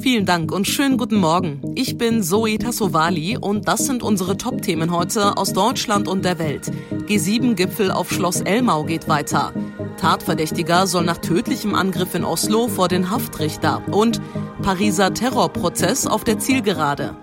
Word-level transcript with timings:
Vielen 0.00 0.26
Dank 0.26 0.52
und 0.52 0.66
schönen 0.66 0.96
guten 0.96 1.16
Morgen. 1.16 1.60
Ich 1.74 1.98
bin 1.98 2.22
Zoe 2.22 2.56
Tassovali 2.56 3.36
und 3.36 3.66
das 3.66 3.86
sind 3.86 4.02
unsere 4.02 4.36
Top-Themen 4.36 4.92
heute 4.92 5.36
aus 5.36 5.52
Deutschland 5.52 6.06
und 6.06 6.24
der 6.24 6.38
Welt. 6.38 6.70
G7-Gipfel 7.08 7.90
auf 7.90 8.12
Schloss 8.12 8.40
Elmau 8.40 8.84
geht 8.84 9.08
weiter. 9.08 9.52
Tatverdächtiger 9.96 10.86
soll 10.86 11.04
nach 11.04 11.18
tödlichem 11.18 11.74
Angriff 11.74 12.14
in 12.14 12.24
Oslo 12.24 12.68
vor 12.68 12.86
den 12.86 13.10
Haftrichter 13.10 13.82
und 13.88 14.20
Pariser 14.62 15.12
Terrorprozess 15.12 16.06
auf 16.06 16.22
der 16.22 16.38
Zielgerade. 16.38 17.16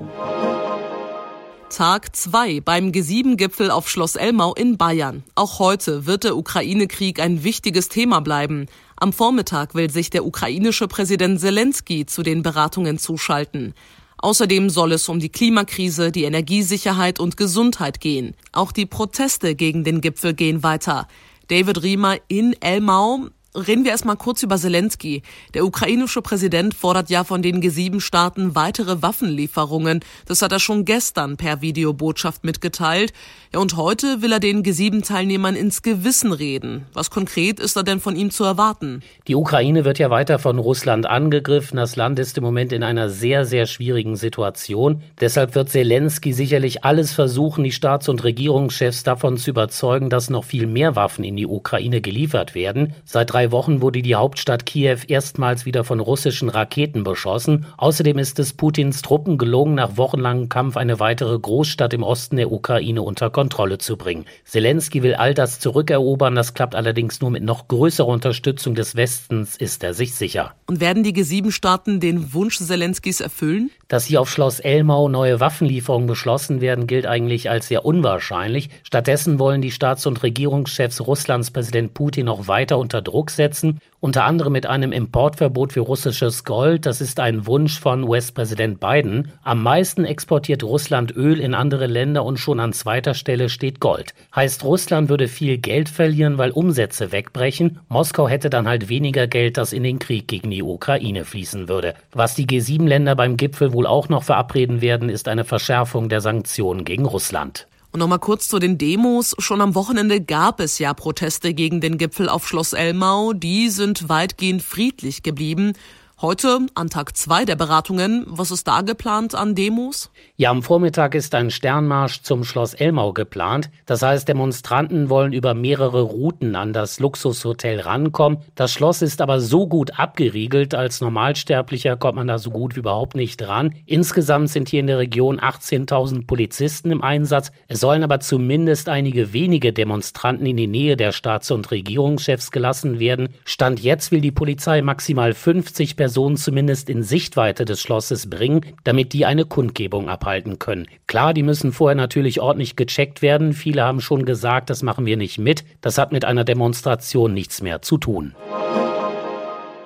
Tag 1.69 2.15
2 2.15 2.61
beim 2.61 2.91
G7-Gipfel 2.91 3.71
auf 3.71 3.89
Schloss 3.89 4.15
Elmau 4.15 4.53
in 4.53 4.77
Bayern. 4.77 5.23
Auch 5.35 5.59
heute 5.59 6.05
wird 6.05 6.23
der 6.23 6.37
Ukraine-Krieg 6.37 7.19
ein 7.19 7.43
wichtiges 7.43 7.89
Thema 7.89 8.21
bleiben. 8.21 8.67
Am 8.97 9.11
Vormittag 9.11 9.75
will 9.75 9.89
sich 9.91 10.09
der 10.09 10.25
ukrainische 10.25 10.87
Präsident 10.87 11.41
Zelensky 11.41 12.05
zu 12.05 12.23
den 12.23 12.43
Beratungen 12.43 12.97
zuschalten. 12.97 13.73
Außerdem 14.17 14.69
soll 14.69 14.93
es 14.93 15.09
um 15.09 15.19
die 15.19 15.29
Klimakrise, 15.29 16.11
die 16.11 16.23
Energiesicherheit 16.23 17.19
und 17.19 17.35
Gesundheit 17.35 17.99
gehen. 17.99 18.35
Auch 18.53 18.71
die 18.71 18.85
Proteste 18.85 19.53
gegen 19.53 19.83
den 19.83 19.99
Gipfel 19.99 20.33
gehen 20.33 20.63
weiter. 20.63 21.07
David 21.49 21.83
Riemer 21.83 22.17
in 22.29 22.55
Elmau. 22.61 23.27
Reden 23.55 23.85
wir 23.85 23.91
erstmal 23.91 24.17
kurz 24.17 24.43
über 24.43 24.57
Zelensky. 24.57 25.21
Der 25.53 25.63
ukrainische 25.63 26.21
Präsident 26.21 26.73
fordert 26.73 27.09
ja 27.09 27.23
von 27.23 27.41
den 27.41 27.63
G7-Staaten 27.63 28.53
weitere 28.53 29.01
Waffenlieferungen. 29.01 30.01
Das 30.25 30.41
hat 30.41 30.51
er 30.51 30.59
schon 30.59 30.83
gestern 30.83 31.37
per 31.37 31.61
Videobotschaft 31.61 32.43
mitgeteilt. 32.43 33.13
Ja, 33.53 33.61
und 33.61 33.77
heute 33.77 34.21
will 34.21 34.33
er 34.33 34.41
den 34.41 34.61
G7-Teilnehmern 34.61 35.55
ins 35.55 35.81
Gewissen 35.83 36.33
reden. 36.33 36.85
Was 36.91 37.09
konkret 37.09 37.61
ist 37.61 37.77
da 37.77 37.83
denn 37.83 38.01
von 38.01 38.17
ihm 38.17 38.29
zu 38.29 38.43
erwarten? 38.43 39.01
Die 39.29 39.35
Ukraine 39.35 39.85
wird 39.85 39.99
ja 39.99 40.09
weiter 40.09 40.37
von 40.37 40.59
Russland 40.59 41.05
angegriffen. 41.05 41.77
Das 41.77 41.95
Land 41.95 42.19
ist 42.19 42.37
im 42.37 42.43
Moment 42.43 42.73
in 42.73 42.83
einer 42.83 43.09
sehr, 43.09 43.45
sehr 43.45 43.67
schwierigen 43.67 44.17
Situation. 44.17 45.01
Deshalb 45.21 45.55
wird 45.55 45.69
Zelensky 45.69 46.33
sicherlich 46.33 46.83
alles 46.83 47.13
versuchen, 47.13 47.63
die 47.63 47.71
Staats- 47.71 48.09
und 48.09 48.25
Regierungschefs 48.25 49.03
davon 49.03 49.37
zu 49.37 49.51
überzeugen, 49.51 50.09
dass 50.09 50.29
noch 50.29 50.43
viel 50.43 50.67
mehr 50.67 50.97
Waffen 50.97 51.23
in 51.23 51.37
die 51.37 51.47
Ukraine 51.47 52.01
geliefert 52.01 52.53
werden. 52.53 52.93
Seit 53.05 53.31
drei 53.31 53.44
Wochen 53.51 53.81
wurde 53.81 54.01
die 54.01 54.15
Hauptstadt 54.15 54.65
Kiew 54.65 54.99
erstmals 55.07 55.65
wieder 55.65 55.83
von 55.83 55.99
russischen 55.99 56.49
Raketen 56.49 57.03
beschossen. 57.03 57.65
Außerdem 57.77 58.17
ist 58.17 58.39
es 58.39 58.53
Putins 58.53 59.01
Truppen 59.01 59.37
gelungen, 59.37 59.75
nach 59.75 59.97
wochenlangem 59.97 60.49
Kampf 60.49 60.77
eine 60.77 60.99
weitere 60.99 61.37
Großstadt 61.37 61.93
im 61.93 62.03
Osten 62.03 62.35
der 62.35 62.51
Ukraine 62.51 63.01
unter 63.01 63.29
Kontrolle 63.29 63.77
zu 63.77 63.97
bringen. 63.97 64.25
Zelensky 64.45 65.03
will 65.03 65.15
all 65.15 65.33
das 65.33 65.59
zurückerobern, 65.59 66.35
das 66.35 66.53
klappt 66.53 66.75
allerdings 66.75 67.21
nur 67.21 67.31
mit 67.31 67.43
noch 67.43 67.67
größerer 67.67 68.07
Unterstützung 68.07 68.75
des 68.75 68.95
Westens, 68.95 69.55
ist 69.55 69.83
er 69.83 69.93
sich 69.93 70.15
sicher. 70.15 70.53
Und 70.67 70.79
werden 70.79 71.03
die 71.03 71.13
G7-Staaten 71.13 71.99
den 71.99 72.33
Wunsch 72.33 72.57
Zelenskys 72.57 73.21
erfüllen? 73.21 73.71
Dass 73.87 74.05
hier 74.05 74.19
auf 74.19 74.31
Schloss 74.31 74.59
Elmau 74.59 75.09
neue 75.09 75.39
Waffenlieferungen 75.39 76.07
beschlossen 76.07 76.59
werden, 76.59 76.87
gilt 76.87 77.05
eigentlich 77.05 77.51
als 77.51 77.67
sehr 77.67 77.85
unwahrscheinlich. 77.85 78.69
Stattdessen 78.81 79.37
wollen 79.37 79.61
die 79.61 79.69
Staats- 79.69 80.07
und 80.07 80.23
Regierungschefs 80.23 81.01
Russlands 81.01 81.51
Präsident 81.51 81.93
Putin 81.93 82.25
noch 82.25 82.47
weiter 82.47 82.79
unter 82.79 83.03
Druck 83.03 83.29
setzen, 83.29 83.79
unter 83.99 84.23
anderem 84.23 84.53
mit 84.53 84.65
einem 84.65 84.91
Importverbot 84.91 85.73
für 85.73 85.81
russisches 85.81 86.43
Gold. 86.45 86.87
Das 86.87 86.99
ist 86.99 87.19
ein 87.19 87.45
Wunsch 87.45 87.79
von 87.79 88.03
US-Präsident 88.03 88.79
Biden. 88.79 89.31
Am 89.43 89.61
meisten 89.61 90.03
exportiert 90.03 90.63
Russland 90.63 91.15
Öl 91.15 91.39
in 91.39 91.53
andere 91.53 91.85
Länder 91.85 92.25
und 92.25 92.37
schon 92.37 92.59
an 92.59 92.73
zweiter 92.73 93.13
Stelle 93.13 93.49
steht 93.49 93.79
Gold. 93.79 94.15
Heißt, 94.35 94.63
Russland 94.63 95.09
würde 95.09 95.27
viel 95.27 95.59
Geld 95.59 95.89
verlieren, 95.89 96.39
weil 96.39 96.49
Umsätze 96.49 97.11
wegbrechen. 97.11 97.79
Moskau 97.87 98.27
hätte 98.27 98.49
dann 98.49 98.67
halt 98.67 98.89
weniger 98.89 99.27
Geld, 99.27 99.57
das 99.57 99.73
in 99.73 99.83
den 99.83 99.99
Krieg 99.99 100.27
gegen 100.27 100.49
die 100.49 100.63
Ukraine 100.63 101.23
fließen 101.23 101.69
würde. 101.69 101.93
Was 102.13 102.33
die 102.33 102.47
G7-Länder 102.47 103.15
beim 103.15 103.37
Gipfel 103.37 103.74
wohl 103.75 103.85
auch 103.85 104.09
noch 104.09 104.23
verabreden 104.23 104.81
werden, 104.81 105.09
ist 105.09 105.27
eine 105.27 105.43
Verschärfung 105.43 106.09
der 106.09 106.21
Sanktionen 106.21 106.85
gegen 106.85 107.05
Russland. 107.05 107.67
Und 107.91 107.99
nochmal 107.99 108.19
kurz 108.19 108.47
zu 108.47 108.59
den 108.59 108.77
Demos. 108.77 109.35
Schon 109.39 109.61
am 109.61 109.75
Wochenende 109.75 110.19
gab 110.19 110.59
es 110.59 110.79
ja 110.79 110.93
Proteste 110.93 111.53
gegen 111.53 111.79
den 111.79 111.97
Gipfel 111.97 112.27
auf 112.27 112.47
Schloss 112.47 112.73
Elmau. 112.73 113.31
Die 113.31 113.69
sind 113.69 114.09
weitgehend 114.09 114.63
friedlich 114.63 115.23
geblieben. 115.23 115.73
Heute, 116.21 116.59
an 116.75 116.89
Tag 116.89 117.17
zwei 117.17 117.43
der 117.43 117.57
Beratungen, 117.57 118.23
was 118.25 118.49
ist 118.49 118.69
da 118.69 118.83
geplant 118.83 119.35
an 119.35 119.53
Demos? 119.53 120.09
Ja, 120.37 120.49
am 120.49 120.63
Vormittag 120.63 121.13
ist 121.13 121.35
ein 121.35 121.51
Sternmarsch 121.51 122.21
zum 122.21 122.45
Schloss 122.45 122.73
Elmau 122.73 123.11
geplant. 123.11 123.69
Das 123.85 124.01
heißt, 124.01 124.25
Demonstranten 124.25 125.09
wollen 125.09 125.33
über 125.33 125.53
mehrere 125.53 126.03
Routen 126.03 126.55
an 126.55 126.71
das 126.71 127.01
Luxushotel 127.01 127.81
rankommen. 127.81 128.37
Das 128.55 128.71
Schloss 128.71 129.01
ist 129.01 129.19
aber 129.19 129.41
so 129.41 129.67
gut 129.67 129.99
abgeriegelt, 129.99 130.73
als 130.73 131.01
Normalsterblicher 131.01 131.97
kommt 131.97 132.15
man 132.15 132.27
da 132.27 132.37
so 132.37 132.49
gut 132.49 132.77
wie 132.77 132.79
überhaupt 132.79 133.15
nicht 133.15 133.45
ran. 133.45 133.75
Insgesamt 133.85 134.49
sind 134.49 134.69
hier 134.69 134.79
in 134.79 134.87
der 134.87 134.99
Region 134.99 135.41
18.000 135.41 136.27
Polizisten 136.27 136.91
im 136.91 137.01
Einsatz. 137.01 137.51
Es 137.67 137.81
sollen 137.81 138.05
aber 138.05 138.21
zumindest 138.21 138.87
einige 138.87 139.33
wenige 139.33 139.73
Demonstranten 139.73 140.45
in 140.45 140.55
die 140.55 140.67
Nähe 140.67 140.95
der 140.95 141.11
Staats- 141.11 141.51
und 141.51 141.71
Regierungschefs 141.71 142.51
gelassen 142.51 142.99
werden. 142.99 143.27
Stand 143.43 143.81
jetzt 143.81 144.13
will 144.13 144.21
die 144.21 144.31
Polizei 144.31 144.81
maximal 144.81 145.33
50 145.33 145.97
Personen 145.97 146.04
zumindest 146.09 146.89
in 146.89 147.03
Sichtweite 147.03 147.65
des 147.65 147.81
Schlosses 147.81 148.29
bringen, 148.29 148.65
damit 148.83 149.13
die 149.13 149.25
eine 149.25 149.45
Kundgebung 149.45 150.09
abhalten 150.09 150.59
können. 150.59 150.87
Klar, 151.07 151.33
die 151.33 151.43
müssen 151.43 151.71
vorher 151.71 151.95
natürlich 151.95 152.41
ordentlich 152.41 152.75
gecheckt 152.75 153.21
werden. 153.21 153.53
Viele 153.53 153.83
haben 153.83 154.01
schon 154.01 154.25
gesagt, 154.25 154.69
das 154.69 154.83
machen 154.83 155.05
wir 155.05 155.17
nicht 155.17 155.37
mit. 155.37 155.63
Das 155.81 155.97
hat 155.97 156.11
mit 156.11 156.25
einer 156.25 156.43
Demonstration 156.43 157.33
nichts 157.33 157.61
mehr 157.61 157.81
zu 157.81 157.97
tun. 157.97 158.35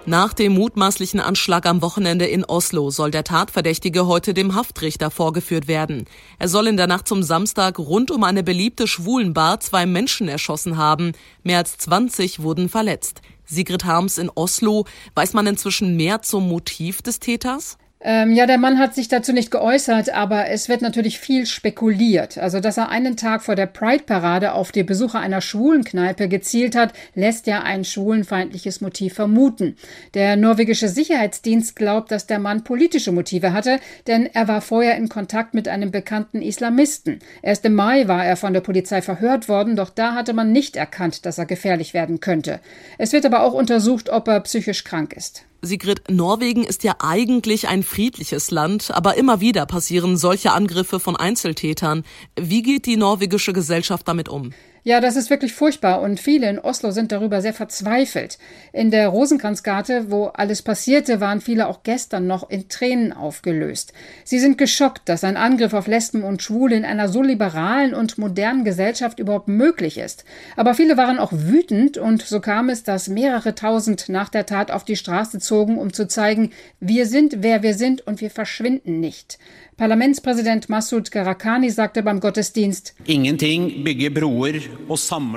Nach 0.09 0.33
dem 0.33 0.53
mutmaßlichen 0.53 1.19
Anschlag 1.19 1.67
am 1.67 1.83
Wochenende 1.83 2.25
in 2.25 2.43
Oslo 2.43 2.89
soll 2.89 3.11
der 3.11 3.23
Tatverdächtige 3.23 4.07
heute 4.07 4.33
dem 4.33 4.55
Haftrichter 4.55 5.11
vorgeführt 5.11 5.67
werden. 5.67 6.05
Er 6.39 6.47
soll 6.47 6.65
in 6.65 6.77
der 6.77 6.87
Nacht 6.87 7.07
zum 7.07 7.21
Samstag 7.21 7.77
rund 7.77 8.09
um 8.09 8.23
eine 8.23 8.41
beliebte 8.41 8.87
Schwulenbar 8.87 9.59
zwei 9.59 9.85
Menschen 9.85 10.27
erschossen 10.27 10.77
haben. 10.77 11.11
Mehr 11.43 11.59
als 11.59 11.77
20 11.77 12.41
wurden 12.41 12.69
verletzt. 12.69 13.21
Sigrid 13.49 13.85
Harms 13.85 14.17
in 14.17 14.29
Oslo. 14.33 14.85
Weiß 15.15 15.33
man 15.33 15.47
inzwischen 15.47 15.97
mehr 15.97 16.21
zum 16.21 16.47
Motiv 16.47 17.01
des 17.01 17.19
Täters? 17.19 17.77
Ähm, 18.01 18.31
ja, 18.31 18.45
der 18.45 18.57
Mann 18.57 18.79
hat 18.79 18.95
sich 18.95 19.09
dazu 19.09 19.33
nicht 19.33 19.51
geäußert, 19.51 20.13
aber 20.13 20.47
es 20.47 20.69
wird 20.69 20.81
natürlich 20.81 21.19
viel 21.19 21.45
spekuliert. 21.45 22.37
Also, 22.37 22.61
dass 22.61 22.77
er 22.77 22.87
einen 22.87 23.17
Tag 23.17 23.43
vor 23.43 23.55
der 23.55 23.65
Pride-Parade 23.65 24.53
auf 24.53 24.71
die 24.71 24.83
Besucher 24.83 25.19
einer 25.19 25.41
Schwulenkneipe 25.41 26.29
gezielt 26.29 26.77
hat, 26.77 26.93
lässt 27.13 27.45
ja 27.45 27.61
ein 27.61 27.83
schwulenfeindliches 27.83 28.79
Motiv 28.79 29.15
vermuten. 29.15 29.75
Der 30.13 30.37
norwegische 30.37 30.87
Sicherheitsdienst 30.87 31.75
glaubt, 31.75 32.09
dass 32.11 32.25
der 32.25 32.39
Mann 32.39 32.63
politische 32.63 33.11
Motive 33.11 33.51
hatte, 33.51 33.81
denn 34.07 34.27
er 34.27 34.47
war 34.47 34.61
vorher 34.61 34.95
in 34.95 35.09
Kontakt 35.09 35.53
mit 35.53 35.67
einem 35.67 35.91
bekannten 35.91 36.41
Islamisten. 36.41 37.19
Erst 37.41 37.65
im 37.65 37.75
Mai 37.75 38.07
war 38.07 38.25
er 38.25 38.37
von 38.37 38.53
der 38.53 38.61
Polizei 38.61 39.01
verhört 39.01 39.49
worden, 39.49 39.75
doch 39.75 39.89
da 39.89 40.13
hatte 40.13 40.31
man 40.31 40.53
nicht 40.53 40.77
erkannt, 40.77 41.25
dass 41.25 41.37
er 41.37 41.45
gefährlich 41.45 41.93
werden 41.93 42.21
könnte. 42.21 42.61
Es 42.97 43.11
wird 43.11 43.25
aber 43.25 43.43
auch 43.43 43.53
untersucht, 43.53 44.09
ob 44.09 44.29
er 44.29 44.39
psychisch 44.39 44.85
krank 44.85 45.11
ist. 45.11 45.48
Sigrid, 45.61 46.09
Norwegen 46.09 46.63
ist 46.63 46.83
ja 46.83 46.95
eigentlich 46.99 47.67
ein 47.67 47.83
friedliches 47.83 48.49
Land, 48.49 48.91
aber 48.91 49.15
immer 49.15 49.41
wieder 49.41 49.65
passieren 49.65 50.15
solche 50.15 50.53
Angriffe 50.53 50.99
von 51.01 51.17
Einzeltätern. 51.17 52.03
Wie 52.39 52.61
geht 52.61 52.85
die 52.85 52.95
norwegische 52.95 53.51
Gesellschaft 53.51 54.07
damit 54.07 54.29
um? 54.29 54.53
Ja, 54.83 55.01
das 55.01 55.17
ist 55.17 55.29
wirklich 55.29 55.53
furchtbar 55.53 56.01
und 56.01 56.19
viele 56.19 56.49
in 56.49 56.57
Oslo 56.57 56.91
sind 56.91 57.11
darüber 57.11 57.41
sehr 57.41 57.53
verzweifelt. 57.53 58.37
In 58.71 58.91
der 58.91 59.09
Rosenkranzgarte, 59.09 60.09
wo 60.09 60.25
alles 60.27 60.61
passierte, 60.61 61.19
waren 61.19 61.41
viele 61.41 61.67
auch 61.67 61.83
gestern 61.83 62.27
noch 62.27 62.49
in 62.49 62.69
Tränen 62.69 63.11
aufgelöst. 63.11 63.91
Sie 64.23 64.39
sind 64.39 64.57
geschockt, 64.57 65.09
dass 65.09 65.25
ein 65.25 65.35
Angriff 65.35 65.73
auf 65.73 65.87
Lesben 65.87 66.23
und 66.23 66.41
Schwule 66.41 66.77
in 66.77 66.85
einer 66.85 67.09
so 67.09 67.21
liberalen 67.21 67.93
und 67.93 68.17
modernen 68.17 68.63
Gesellschaft 68.63 69.19
überhaupt 69.19 69.49
möglich 69.49 69.97
ist. 69.97 70.23
Aber 70.55 70.73
viele 70.73 70.95
waren 70.95 71.19
auch 71.19 71.33
wütend 71.33 71.97
und 71.97 72.21
so 72.21 72.39
kam 72.39 72.69
es, 72.69 72.83
dass 72.83 73.09
mehrere 73.09 73.55
tausend 73.55 74.07
nach 74.07 74.29
der 74.29 74.45
Tat 74.45 74.71
auf 74.71 74.85
die 74.85 74.95
Straße 74.95 75.39
zogen, 75.39 75.77
um 75.77 75.91
zu 75.91 76.07
zeigen, 76.07 76.51
wir 76.79 77.05
sind, 77.05 77.37
wer 77.39 77.63
wir 77.63 77.73
sind 77.73 78.07
und 78.07 78.21
wir 78.21 78.31
verschwinden 78.31 79.01
nicht. 79.01 79.39
Parlamentspräsident 79.79 80.67
Massoud 80.67 81.09
Gharakani 81.09 81.69
sagte 81.69 82.03
beim 82.03 82.19
Gottesdienst, 82.19 82.93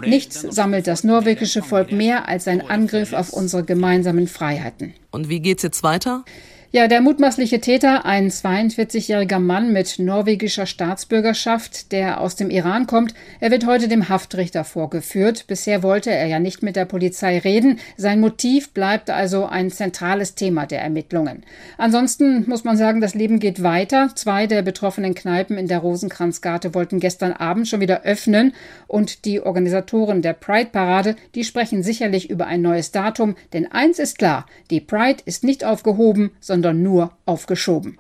Nichts 0.05 0.41
sammelt 0.41 0.87
das 0.89 1.05
norwegische 1.05 1.63
Volk 1.63 1.93
mehr 1.93 2.29
als 2.29 2.49
ein 2.49 2.61
Angriff 2.61 3.13
auf 3.13 3.33
unsere 3.33 3.63
gemeinsamen 3.63 4.27
Freiheiten. 4.27 4.95
Und 5.13 5.29
wie 5.29 5.39
geht's 5.39 5.63
jetzt 5.63 5.85
weiter? 5.85 6.25
Ja, 6.75 6.89
der 6.89 7.03
mutmaßliche 7.03 7.61
Täter, 7.61 8.07
ein 8.07 8.31
42-jähriger 8.31 9.39
Mann 9.39 9.75
mit 9.75 9.99
norwegischer 9.99 10.65
Staatsbürgerschaft, 10.65 11.93
der 11.93 12.19
aus 12.19 12.35
dem 12.35 12.49
Iran 12.49 12.87
kommt, 12.87 13.13
er 13.41 13.51
wird 13.51 13.67
heute 13.67 13.89
dem 13.89 14.09
Haftrichter 14.09 14.65
vorgeführt. 14.65 15.45
Bisher 15.49 15.83
wollte 15.83 16.11
er 16.11 16.27
ja 16.29 16.39
nicht 16.39 16.63
mit 16.63 16.77
der 16.77 16.87
Polizei 16.87 17.37
reden. 17.41 17.79
Sein 17.99 18.21
Motiv 18.21 18.71
bleibt 18.71 19.11
also 19.11 19.45
ein 19.45 19.71
zentrales 19.71 20.35
Thema 20.35 20.65
der 20.65 20.81
Ermittlungen. 20.81 21.45
Ansonsten 21.77 22.49
muss 22.49 22.65
man 22.65 22.79
sagen, 22.79 23.03
das 23.03 23.15
Leben 23.15 23.39
geht 23.39 23.63
weiter. 23.63 24.09
Zwei 24.15 24.47
der 24.47 24.63
betroffenen 24.63 25.15
Kneipen 25.15 25.59
in 25.59 25.69
der 25.69 25.81
Rosenkranzgarte 25.81 26.75
wollten 26.75 27.01
gestern 27.01 27.35
Abend 27.35 27.69
schon 27.69 27.81
wieder 27.81 28.05
öffnen 28.05 28.55
und 28.87 29.27
die 29.27 29.43
Organisatoren 29.43 30.23
der 30.23 30.33
Pride-Parade, 30.33 31.17
die 31.35 31.45
sprechen 31.45 31.83
sicherlich 31.83 32.31
über 32.31 32.47
ein 32.47 32.63
neues 32.63 32.93
Datum, 32.93 33.37
denn 33.53 33.71
eins 33.71 33.99
ist 33.99 34.17
klar, 34.17 34.47
die 34.71 34.81
Pride 34.81 35.23
ist 35.27 35.45
nicht 35.45 35.65
aufgehoben, 35.65 36.31
sondern 36.41 36.62
sondern 36.63 36.83
nur 36.83 37.11
aufgeschoben. 37.27 37.99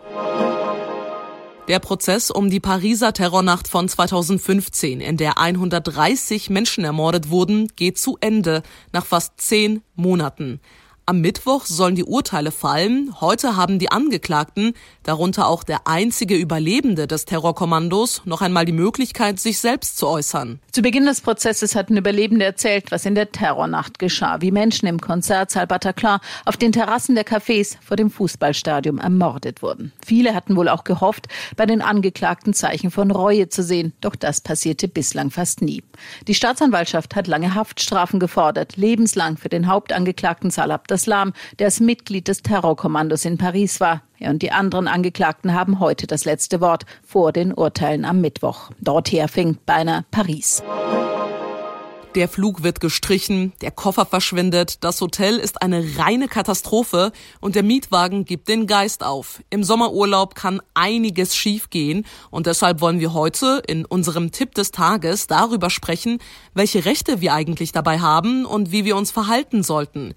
Der 1.68 1.80
Prozess 1.80 2.30
um 2.30 2.48
die 2.48 2.60
Pariser 2.60 3.12
Terrornacht 3.12 3.66
von 3.66 3.88
2015, 3.88 5.00
in 5.00 5.16
der 5.16 5.38
130 5.38 6.48
Menschen 6.50 6.84
ermordet 6.84 7.30
wurden, 7.30 7.68
geht 7.74 7.98
zu 7.98 8.18
Ende 8.20 8.62
nach 8.92 9.04
fast 9.04 9.40
zehn 9.40 9.82
Monaten. 9.96 10.60
Am 11.04 11.20
Mittwoch 11.20 11.66
sollen 11.66 11.96
die 11.96 12.04
Urteile 12.04 12.52
fallen. 12.52 13.12
Heute 13.20 13.56
haben 13.56 13.80
die 13.80 13.90
Angeklagten, 13.90 14.72
darunter 15.02 15.48
auch 15.48 15.64
der 15.64 15.88
einzige 15.88 16.36
Überlebende 16.36 17.08
des 17.08 17.24
Terrorkommandos, 17.24 18.22
noch 18.24 18.40
einmal 18.40 18.66
die 18.66 18.72
Möglichkeit, 18.72 19.40
sich 19.40 19.58
selbst 19.58 19.98
zu 19.98 20.06
äußern. 20.06 20.60
Zu 20.70 20.80
Beginn 20.80 21.04
des 21.04 21.20
Prozesses 21.20 21.74
hatten 21.74 21.96
Überlebende 21.96 22.44
erzählt, 22.44 22.92
was 22.92 23.04
in 23.04 23.16
der 23.16 23.32
Terrornacht 23.32 23.98
geschah, 23.98 24.40
wie 24.42 24.52
Menschen 24.52 24.86
im 24.86 25.00
Konzertsaal 25.00 25.66
Bataclan 25.66 26.20
auf 26.44 26.56
den 26.56 26.70
Terrassen 26.70 27.16
der 27.16 27.26
Cafés 27.26 27.76
vor 27.82 27.96
dem 27.96 28.08
Fußballstadion 28.08 28.98
ermordet 28.98 29.60
wurden. 29.60 29.90
Viele 30.06 30.36
hatten 30.36 30.54
wohl 30.54 30.68
auch 30.68 30.84
gehofft, 30.84 31.26
bei 31.56 31.66
den 31.66 31.82
Angeklagten 31.82 32.54
Zeichen 32.54 32.92
von 32.92 33.10
Reue 33.10 33.48
zu 33.48 33.64
sehen, 33.64 33.92
doch 34.00 34.14
das 34.14 34.40
passierte 34.40 34.86
bislang 34.86 35.32
fast 35.32 35.62
nie. 35.62 35.82
Die 36.28 36.34
Staatsanwaltschaft 36.34 37.16
hat 37.16 37.26
lange 37.26 37.56
Haftstrafen 37.56 38.20
gefordert, 38.20 38.76
lebenslang 38.76 39.36
für 39.36 39.48
den 39.48 39.66
Hauptangeklagten 39.66 40.52
Salah 40.52 40.78
Abdeslam, 40.92 41.32
der 41.58 41.68
als 41.68 41.80
Mitglied 41.80 42.28
des 42.28 42.42
Terrorkommandos 42.42 43.24
in 43.24 43.38
Paris 43.38 43.80
war. 43.80 44.02
Er 44.18 44.28
und 44.28 44.42
die 44.42 44.52
anderen 44.52 44.88
Angeklagten 44.88 45.54
haben 45.54 45.80
heute 45.80 46.06
das 46.06 46.26
letzte 46.26 46.60
Wort 46.60 46.84
vor 47.02 47.32
den 47.32 47.54
Urteilen 47.54 48.04
am 48.04 48.20
Mittwoch. 48.20 48.70
Dorther 48.78 49.26
fing 49.28 49.56
beinahe 49.64 50.04
Paris. 50.10 50.62
Der 52.14 52.28
Flug 52.28 52.62
wird 52.62 52.80
gestrichen, 52.80 53.54
der 53.62 53.70
Koffer 53.70 54.04
verschwindet, 54.04 54.84
das 54.84 55.00
Hotel 55.00 55.38
ist 55.38 55.62
eine 55.62 55.82
reine 55.96 56.28
Katastrophe 56.28 57.10
und 57.40 57.54
der 57.54 57.62
Mietwagen 57.62 58.26
gibt 58.26 58.48
den 58.48 58.66
Geist 58.66 59.02
auf. 59.02 59.42
Im 59.48 59.64
Sommerurlaub 59.64 60.34
kann 60.34 60.60
einiges 60.74 61.34
schiefgehen 61.34 62.04
und 62.30 62.46
deshalb 62.46 62.82
wollen 62.82 63.00
wir 63.00 63.14
heute 63.14 63.62
in 63.66 63.86
unserem 63.86 64.30
Tipp 64.30 64.54
des 64.54 64.72
Tages 64.72 65.26
darüber 65.26 65.70
sprechen, 65.70 66.18
welche 66.52 66.84
Rechte 66.84 67.22
wir 67.22 67.32
eigentlich 67.32 67.72
dabei 67.72 68.00
haben 68.00 68.44
und 68.44 68.72
wie 68.72 68.84
wir 68.84 68.96
uns 68.96 69.10
verhalten 69.10 69.62
sollten. 69.62 70.12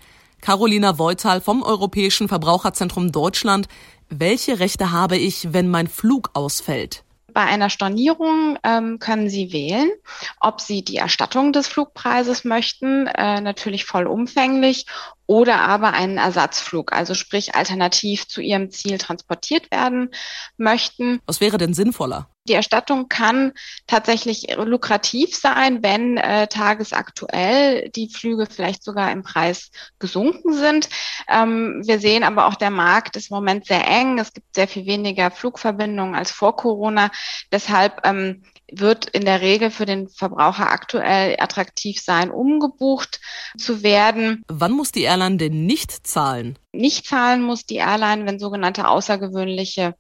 Carolina 0.46 1.00
Voital 1.00 1.42
vom 1.42 1.64
Europäischen 1.64 2.28
Verbraucherzentrum 2.28 3.12
Deutschland. 3.12 3.68
Welche 4.10 4.60
Rechte 4.60 4.92
habe 4.92 5.18
ich, 5.18 5.54
wenn 5.54 5.68
mein 5.70 5.88
Flug 5.88 6.30
ausfällt? 6.34 7.04
Bei 7.34 7.42
einer 7.42 7.72
Stornierung 7.72 8.56
ähm, 8.64 9.00
können 9.00 9.28
Sie 9.28 9.52
wählen, 9.52 9.90
ob 10.40 10.62
Sie 10.62 10.84
die 10.84 10.98
Erstattung 10.98 11.52
des 11.52 11.68
Flugpreises 11.68 12.46
möchten, 12.46 13.08
äh, 13.08 13.42
natürlich 13.42 13.86
vollumfänglich, 13.86 14.86
oder 15.26 15.62
aber 15.62 15.94
einen 15.94 16.20
Ersatzflug, 16.20 16.94
also 16.94 17.16
sprich 17.16 17.56
alternativ 17.56 18.28
zu 18.28 18.40
Ihrem 18.40 18.70
Ziel 18.70 19.00
transportiert 19.00 19.72
werden 19.72 20.12
möchten. 20.58 21.22
Was 21.26 21.42
wäre 21.42 21.58
denn 21.58 21.74
sinnvoller? 21.74 22.30
Die 22.48 22.54
Erstattung 22.54 23.10
kann 23.10 23.54
tatsächlich 23.88 24.56
lukrativ 24.56 25.36
sein, 25.36 25.82
wenn 25.82 26.18
äh, 26.18 26.48
tagesaktuell 26.48 27.90
die 27.90 28.10
Flüge 28.10 28.46
vielleicht 28.46 28.84
sogar 28.84 29.12
im 29.12 29.24
Preis 29.24 29.72
gesunken 29.98 30.54
sind. 30.54 30.90
Ähm, 31.28 31.82
wir 31.86 32.00
sehen 32.00 32.24
aber 32.24 32.46
auch, 32.46 32.56
der 32.56 32.70
Markt 32.70 33.16
ist 33.16 33.32
im 33.32 33.36
Moment 33.36 33.66
sehr 33.66 33.88
eng. 33.88 34.20
Es 34.20 34.32
gibt 34.32 34.54
sehr 34.54 34.68
viel 34.68 34.86
weniger 34.86 35.32
Flugverbindungen 35.32 36.14
als 36.14 36.30
vor 36.30 36.56
Corona. 36.56 37.10
Deshalb 37.52 38.02
ähm, 38.06 38.44
wird 38.72 39.06
in 39.10 39.26
der 39.26 39.42
Regel 39.42 39.72
für 39.72 39.86
den 39.86 40.10
Verbraucher 40.10 40.70
aktuell 40.70 41.38
attraktiv 41.40 42.02
sein, 42.02 42.32
umgebucht 42.32 43.20
zu 43.58 43.84
werden. 43.84 44.44
Wann 44.48 44.72
muss 44.72 44.92
die 44.92 45.04
Airline 45.04 45.38
denn 45.38 45.66
nicht 45.66 46.06
zahlen? 46.06 46.58
Nicht 46.72 47.08
zahlen 47.08 47.42
muss 47.42 47.66
die 47.66 47.78
Airline, 47.78 48.26
wenn 48.26 48.40
sogenannte 48.40 48.88
außergewöhnliche 48.88 49.96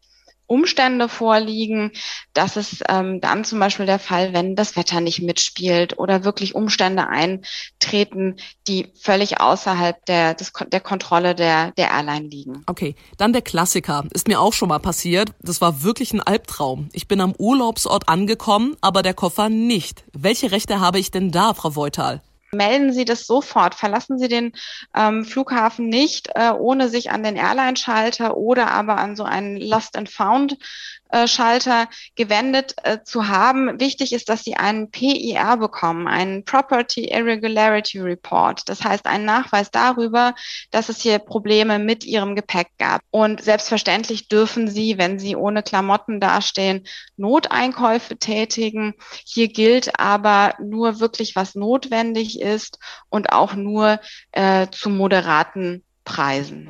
Umstände 0.47 1.09
vorliegen. 1.09 1.91
Das 2.33 2.57
ist 2.57 2.83
ähm, 2.89 3.21
dann 3.21 3.43
zum 3.43 3.59
Beispiel 3.59 3.85
der 3.85 3.99
Fall, 3.99 4.33
wenn 4.33 4.55
das 4.55 4.75
Wetter 4.75 5.01
nicht 5.01 5.21
mitspielt 5.21 5.97
oder 5.97 6.23
wirklich 6.23 6.55
Umstände 6.55 7.07
eintreten, 7.07 8.37
die 8.67 8.87
völlig 8.99 9.39
außerhalb 9.39 10.05
der, 10.05 10.33
des, 10.33 10.53
der 10.71 10.81
Kontrolle 10.81 11.35
der, 11.35 11.71
der 11.71 11.91
Airline 11.91 12.27
liegen. 12.27 12.63
Okay, 12.67 12.95
dann 13.17 13.33
der 13.33 13.41
Klassiker. 13.41 14.05
Ist 14.11 14.27
mir 14.27 14.39
auch 14.39 14.53
schon 14.53 14.69
mal 14.69 14.79
passiert. 14.79 15.31
Das 15.41 15.61
war 15.61 15.83
wirklich 15.83 16.13
ein 16.13 16.21
Albtraum. 16.21 16.89
Ich 16.93 17.07
bin 17.07 17.21
am 17.21 17.33
Urlaubsort 17.37 18.07
angekommen, 18.07 18.75
aber 18.81 19.01
der 19.01 19.13
Koffer 19.13 19.49
nicht. 19.49 20.03
Welche 20.13 20.51
Rechte 20.51 20.79
habe 20.79 20.99
ich 20.99 21.11
denn 21.11 21.31
da, 21.31 21.53
Frau 21.53 21.75
Voital? 21.75 22.21
Melden 22.55 22.93
Sie 22.93 23.05
das 23.05 23.27
sofort. 23.27 23.75
Verlassen 23.75 24.17
Sie 24.17 24.27
den 24.27 24.53
ähm, 24.95 25.25
Flughafen 25.25 25.89
nicht, 25.89 26.29
äh, 26.35 26.51
ohne 26.51 26.89
sich 26.89 27.11
an 27.11 27.23
den 27.23 27.35
Airline-Schalter 27.35 28.37
oder 28.37 28.71
aber 28.71 28.97
an 28.97 29.15
so 29.15 29.23
einen 29.23 29.57
Lost 29.57 29.97
and 29.97 30.09
Found 30.09 30.57
Schalter 31.27 31.87
gewendet 32.15 32.75
äh, 32.83 32.99
zu 33.03 33.27
haben. 33.27 33.79
Wichtig 33.79 34.13
ist, 34.13 34.29
dass 34.29 34.43
Sie 34.43 34.55
einen 34.55 34.91
PIR 34.91 35.57
bekommen, 35.57 36.07
einen 36.07 36.45
Property 36.45 37.05
Irregularity 37.05 37.99
Report. 37.99 38.67
Das 38.67 38.83
heißt, 38.83 39.05
einen 39.05 39.25
Nachweis 39.25 39.71
darüber, 39.71 40.33
dass 40.71 40.89
es 40.89 41.01
hier 41.01 41.19
Probleme 41.19 41.79
mit 41.79 42.05
Ihrem 42.05 42.35
Gepäck 42.35 42.69
gab. 42.77 43.01
Und 43.11 43.43
selbstverständlich 43.43 44.27
dürfen 44.27 44.67
Sie, 44.67 44.97
wenn 44.97 45.19
Sie 45.19 45.35
ohne 45.35 45.63
Klamotten 45.63 46.19
dastehen, 46.19 46.85
Noteinkäufe 47.17 48.17
tätigen. 48.17 48.93
Hier 49.25 49.47
gilt 49.47 49.99
aber 49.99 50.55
nur 50.61 50.99
wirklich, 50.99 51.35
was 51.35 51.55
notwendig 51.55 52.41
ist 52.41 52.79
und 53.09 53.31
auch 53.31 53.55
nur 53.55 53.99
äh, 54.31 54.67
zu 54.71 54.89
moderaten 54.89 55.83
Preisen. 56.03 56.69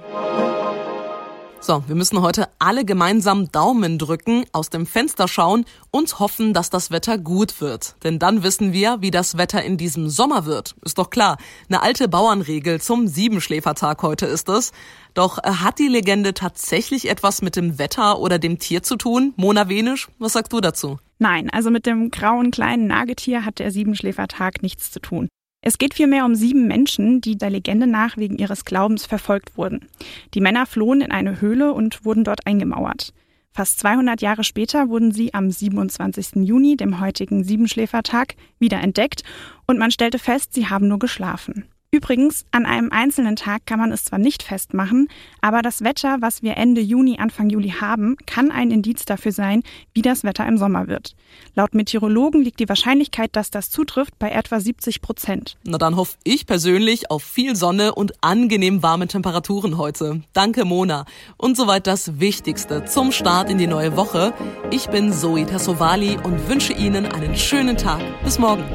So, 1.66 1.84
wir 1.88 1.96
müssen 1.96 2.22
heute 2.22 2.48
alle 2.60 2.86
gemeinsam 2.86 3.52
Daumen 3.52 3.98
drücken, 3.98 4.46
aus 4.52 4.70
dem 4.70 4.86
Fenster 4.86 5.28
schauen 5.28 5.66
und 5.90 6.20
hoffen, 6.20 6.54
dass 6.54 6.70
das 6.70 6.92
Wetter 6.92 7.18
gut 7.18 7.60
wird. 7.60 7.96
Denn 8.04 8.20
dann 8.20 8.44
wissen 8.44 8.72
wir, 8.72 8.98
wie 9.02 9.10
das 9.10 9.36
Wetter 9.36 9.64
in 9.64 9.76
diesem 9.76 10.08
Sommer 10.08 10.46
wird. 10.46 10.76
Ist 10.84 11.00
doch 11.00 11.10
klar. 11.10 11.40
Eine 11.68 11.82
alte 11.82 12.08
Bauernregel 12.08 12.80
zum 12.82 13.08
Siebenschläfertag 13.08 14.04
heute 14.04 14.28
ist 14.28 14.48
es. 14.48 14.74
Doch 15.16 15.40
äh, 15.40 15.50
hat 15.50 15.80
die 15.80 15.88
Legende 15.88 16.36
tatsächlich 16.36 17.10
etwas 17.10 17.42
mit 17.42 17.56
dem 17.56 17.80
Wetter 17.80 18.20
oder 18.20 18.38
dem 18.38 18.60
Tier 18.60 18.84
zu 18.84 18.96
tun? 18.96 19.34
Mona 19.36 19.68
Wenisch, 19.68 20.10
was 20.20 20.34
sagst 20.34 20.54
du 20.54 20.62
dazu? 20.62 21.00
Nein, 21.18 21.50
also 21.50 21.72
mit 21.72 21.88
dem 21.88 22.12
grauen 22.12 22.52
kleinen 22.52 22.86
Nagetier 22.86 23.44
hat 23.44 23.58
der 23.58 23.72
Siebenschläfertag 23.72 24.62
nichts 24.62 24.92
zu 24.92 25.00
tun. 25.00 25.30
Es 25.68 25.80
geht 25.80 25.96
vielmehr 25.96 26.26
um 26.26 26.36
sieben 26.36 26.68
Menschen, 26.68 27.22
die 27.22 27.40
der 27.40 27.50
Legende 27.50 27.88
nach 27.88 28.18
wegen 28.18 28.38
ihres 28.38 28.66
Glaubens 28.66 29.08
verfolgt 29.08 29.58
wurden. 29.58 29.88
Die 30.36 30.40
Männer 30.40 30.68
flohen 30.68 31.02
in 31.02 31.12
eine 31.12 31.42
Höhle 31.42 31.74
und 31.74 32.06
wurden 32.06 32.24
dort 32.24 32.46
eingemauert. 32.46 33.14
Fast 33.50 33.80
200 33.80 34.22
Jahre 34.22 34.44
später 34.44 34.90
wurden 34.90 35.12
sie 35.12 35.34
am 35.34 35.50
27. 35.50 36.46
Juni, 36.48 36.78
dem 36.78 37.00
heutigen 37.00 37.44
Siebenschläfertag, 37.44 38.36
wieder 38.60 38.80
entdeckt 38.80 39.24
und 39.66 39.80
man 39.80 39.90
stellte 39.90 40.20
fest, 40.20 40.54
sie 40.54 40.68
haben 40.68 40.88
nur 40.88 41.00
geschlafen. 41.00 41.66
Übrigens, 41.96 42.46
an 42.52 42.66
einem 42.66 42.92
einzelnen 42.92 43.38
Tag 43.38 43.66
kann 43.66 43.80
man 43.80 43.94
es 43.94 44.04
zwar 44.04 44.20
nicht 44.20 44.44
festmachen, 44.44 45.08
aber 45.40 45.62
das 45.62 45.82
Wetter, 45.82 46.18
was 46.20 46.44
wir 46.44 46.58
Ende 46.58 46.82
Juni, 46.82 47.20
Anfang 47.20 47.50
Juli 47.50 47.70
haben, 47.70 48.18
kann 48.26 48.52
ein 48.52 48.70
Indiz 48.70 49.06
dafür 49.06 49.32
sein, 49.32 49.64
wie 49.94 50.02
das 50.02 50.26
Wetter 50.26 50.46
im 50.46 50.58
Sommer 50.58 50.90
wird. 50.90 51.16
Laut 51.54 51.74
Meteorologen 51.74 52.42
liegt 52.42 52.60
die 52.60 52.68
Wahrscheinlichkeit, 52.68 53.34
dass 53.38 53.50
das 53.50 53.70
zutrifft, 53.70 54.20
bei 54.20 54.30
etwa 54.32 54.60
70 54.60 55.02
Prozent. 55.02 55.56
Na 55.64 55.78
dann 55.78 55.96
hoffe 55.96 56.18
ich 56.26 56.46
persönlich 56.46 57.10
auf 57.10 57.24
viel 57.24 57.56
Sonne 57.56 57.96
und 57.96 58.12
angenehm 58.22 58.84
warme 58.84 59.08
Temperaturen 59.08 59.78
heute. 59.78 60.22
Danke, 60.34 60.66
Mona. 60.66 61.06
Und 61.38 61.56
soweit 61.56 61.88
das 61.88 62.20
Wichtigste 62.20 62.84
zum 62.84 63.14
Start 63.14 63.50
in 63.50 63.58
die 63.58 63.68
neue 63.68 63.96
Woche. 63.96 64.34
Ich 64.70 64.88
bin 64.90 65.14
Zoe 65.14 65.46
Tassovali 65.46 66.18
und 66.22 66.50
wünsche 66.50 66.74
Ihnen 66.74 67.06
einen 67.06 67.38
schönen 67.38 67.78
Tag. 67.78 68.02
Bis 68.26 68.38
morgen. 68.38 68.66